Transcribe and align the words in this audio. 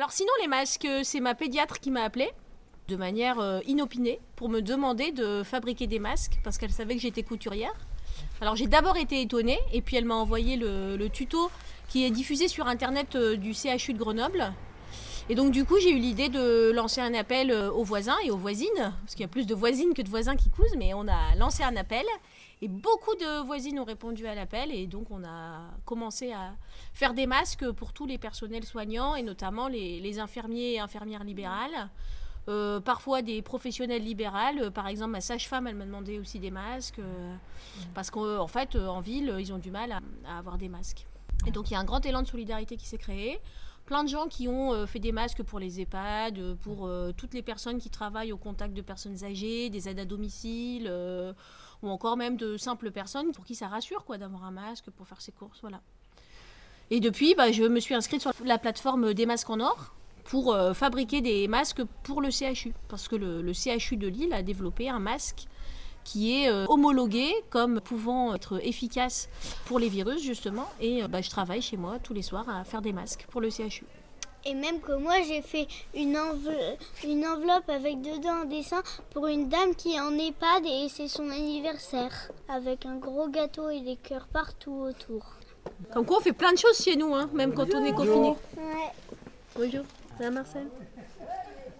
Alors 0.00 0.12
sinon, 0.12 0.32
les 0.40 0.48
masques, 0.48 0.88
c'est 1.02 1.20
ma 1.20 1.34
pédiatre 1.34 1.78
qui 1.78 1.90
m'a 1.90 2.04
appelé 2.04 2.30
de 2.88 2.96
manière 2.96 3.38
euh, 3.38 3.60
inopinée 3.66 4.18
pour 4.34 4.48
me 4.48 4.62
demander 4.62 5.12
de 5.12 5.42
fabriquer 5.42 5.86
des 5.86 5.98
masques 5.98 6.38
parce 6.42 6.56
qu'elle 6.56 6.70
savait 6.70 6.94
que 6.94 7.02
j'étais 7.02 7.22
couturière. 7.22 7.74
Alors 8.40 8.56
j'ai 8.56 8.66
d'abord 8.66 8.96
été 8.96 9.20
étonnée 9.20 9.58
et 9.74 9.82
puis 9.82 9.96
elle 9.96 10.06
m'a 10.06 10.14
envoyé 10.14 10.56
le, 10.56 11.06
tuto 11.08 11.50
qui 11.90 12.06
est 12.06 12.10
diffusé 12.10 12.48
sur 12.48 12.66
internet 12.66 13.14
euh, 13.14 13.36
du 13.36 13.52
CHU 13.52 13.92
de 13.92 13.98
Grenoble. 13.98 14.54
Et 15.28 15.34
donc 15.34 15.52
du 15.52 15.64
coup 15.64 15.78
j'ai 15.80 15.90
eu 15.90 15.98
l'idée 15.98 16.28
de 16.28 16.72
lancer 16.72 17.00
un 17.00 17.14
appel 17.14 17.50
euh, 17.50 17.70
aux 17.70 17.84
voisins 17.84 18.16
et 18.24 18.30
aux 18.30 18.36
voisines, 18.36 18.68
parce 18.76 19.14
qu'il 19.14 19.20
y 19.20 19.24
a 19.24 19.28
plus 19.28 19.46
de 19.46 19.54
voisines 19.54 19.94
que 19.94 20.02
de 20.02 20.08
voisins 20.08 20.36
qui 20.36 20.50
cousent, 20.50 20.76
mais 20.76 20.94
on 20.94 21.06
a 21.08 21.34
lancé 21.36 21.62
un 21.62 21.76
appel 21.76 22.04
et 22.62 22.68
beaucoup 22.68 23.14
de 23.14 23.44
voisines 23.44 23.78
ont 23.78 23.84
répondu 23.84 24.26
à 24.26 24.34
l'appel 24.34 24.72
et 24.72 24.86
donc 24.86 25.10
on 25.10 25.24
a 25.24 25.70
commencé 25.84 26.32
à 26.32 26.54
faire 26.92 27.14
des 27.14 27.26
masques 27.26 27.70
pour 27.72 27.92
tous 27.92 28.06
les 28.06 28.18
personnels 28.18 28.64
soignants 28.64 29.14
et 29.14 29.22
notamment 29.22 29.68
les 29.68 30.18
infirmiers 30.18 30.74
et 30.74 30.80
infirmières 30.80 31.24
libérales. 31.24 31.88
Euh, 32.48 32.80
parfois 32.80 33.22
des 33.22 33.42
professionnels 33.42 34.02
libérales, 34.02 34.70
par 34.70 34.88
exemple 34.88 35.12
ma 35.12 35.20
sage-femme, 35.20 35.66
elle 35.66 35.74
m'a 35.74 35.84
demandé 35.84 36.18
aussi 36.18 36.38
des 36.38 36.50
masques, 36.50 36.98
euh, 36.98 37.34
parce 37.94 38.10
qu'en 38.10 38.46
fait 38.46 38.76
en 38.76 39.00
ville 39.00 39.34
ils 39.38 39.52
ont 39.52 39.58
du 39.58 39.70
mal 39.70 39.92
à, 40.26 40.38
avoir 40.38 40.56
des 40.56 40.68
masques. 40.68 41.06
Et 41.46 41.50
donc 41.50 41.70
il 41.70 41.74
y 41.74 41.76
a 41.76 41.80
un 41.80 41.84
grand 41.84 42.04
élan 42.04 42.22
de 42.22 42.26
solidarité 42.26 42.76
qui 42.76 42.86
s'est 42.86 42.98
créé. 42.98 43.38
Plein 43.90 44.04
de 44.04 44.08
gens 44.08 44.28
qui 44.28 44.46
ont 44.46 44.86
fait 44.86 45.00
des 45.00 45.10
masques 45.10 45.42
pour 45.42 45.58
les 45.58 45.80
EHPAD, 45.80 46.54
pour 46.62 46.88
toutes 47.16 47.34
les 47.34 47.42
personnes 47.42 47.78
qui 47.78 47.90
travaillent 47.90 48.30
au 48.30 48.36
contact 48.36 48.72
de 48.72 48.82
personnes 48.82 49.24
âgées, 49.24 49.68
des 49.68 49.88
aides 49.88 49.98
à 49.98 50.04
domicile, 50.04 50.88
ou 51.82 51.88
encore 51.88 52.16
même 52.16 52.36
de 52.36 52.56
simples 52.56 52.92
personnes 52.92 53.32
pour 53.32 53.44
qui 53.44 53.56
ça 53.56 53.66
rassure 53.66 54.04
quoi 54.04 54.16
d'avoir 54.16 54.44
un 54.44 54.52
masque 54.52 54.90
pour 54.90 55.08
faire 55.08 55.20
ses 55.20 55.32
courses. 55.32 55.60
Et 56.90 57.00
depuis, 57.00 57.34
bah, 57.34 57.50
je 57.50 57.64
me 57.64 57.80
suis 57.80 57.96
inscrite 57.96 58.20
sur 58.20 58.32
la 58.44 58.58
plateforme 58.58 59.12
des 59.12 59.26
masques 59.26 59.50
en 59.50 59.58
or, 59.58 59.92
pour 60.30 60.54
euh, 60.54 60.74
fabriquer 60.74 61.20
des 61.20 61.48
masques 61.48 61.82
pour 62.04 62.20
le 62.20 62.30
CHU. 62.30 62.72
Parce 62.88 63.08
que 63.08 63.16
le, 63.16 63.52
CHU 63.52 63.96
de 63.96 64.06
Lille 64.06 64.32
a 64.32 64.42
développé 64.42 64.88
un 64.88 65.00
masque 65.00 65.46
qui 66.04 66.42
est 66.42 66.48
euh, 66.50 66.66
homologué 66.68 67.32
comme 67.50 67.80
pouvant 67.80 68.34
être 68.34 68.64
efficace 68.64 69.28
pour 69.66 69.78
les 69.78 69.88
virus 69.88 70.22
justement. 70.22 70.66
Et 70.80 71.02
euh, 71.02 71.08
bah, 71.08 71.20
je 71.20 71.30
travaille 71.30 71.62
chez 71.62 71.76
moi 71.76 71.98
tous 72.02 72.14
les 72.14 72.22
soirs 72.22 72.48
à 72.48 72.64
faire 72.64 72.82
des 72.82 72.92
masques 72.92 73.26
pour 73.30 73.40
le 73.40 73.50
CHU. 73.50 73.84
Et 74.46 74.54
même 74.54 74.80
que 74.80 74.92
moi, 74.92 75.16
j'ai 75.26 75.42
fait 75.42 75.68
une, 75.94 76.18
une 77.04 77.26
enveloppe 77.26 77.68
avec 77.68 78.00
dedans 78.00 78.42
un 78.42 78.44
dessin 78.46 78.82
pour 79.10 79.26
une 79.26 79.48
dame 79.48 79.74
qui 79.74 79.92
est 79.94 80.00
en 80.00 80.16
EHPAD 80.16 80.64
et 80.64 80.88
c'est 80.88 81.08
son 81.08 81.28
anniversaire. 81.28 82.30
Avec 82.48 82.86
un 82.86 82.96
gros 82.96 83.28
gâteau 83.28 83.68
et 83.68 83.80
des 83.80 83.96
cœurs 83.96 84.26
partout 84.32 84.86
autour. 84.88 85.34
Comme 85.92 86.06
quoi, 86.06 86.18
on 86.18 86.22
fait 86.22 86.32
plein 86.32 86.52
de 86.52 86.58
choses 86.58 86.82
chez 86.82 86.96
nous, 86.96 87.14
hein, 87.14 87.28
même 87.34 87.52
quand 87.52 87.66
on 87.74 87.84
est 87.84 87.92
confiné. 87.92 88.30
Ouais. 88.56 88.92
Bonjour. 89.54 89.84
Ça 90.18 90.30
Marcel? 90.30 90.68